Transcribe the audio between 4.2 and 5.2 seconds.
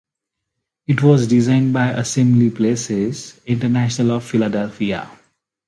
Philadelphia.